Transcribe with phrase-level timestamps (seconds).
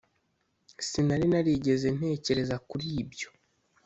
[0.87, 3.29] sinari narigeze ntekereza kuri ibyo.